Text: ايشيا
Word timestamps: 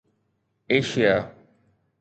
ايشيا 0.71 1.17